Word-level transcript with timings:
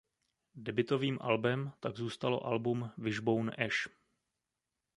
Debutovým 0.55 1.17
albem 1.21 1.71
tak 1.79 1.97
zůstalo 1.97 2.45
album 2.45 2.91
Wishbone 2.97 3.51
Ash. 3.55 3.87